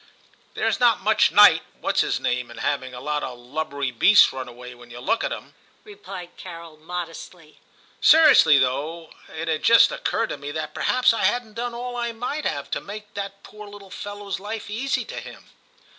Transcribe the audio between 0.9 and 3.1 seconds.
much knight what's his name in having a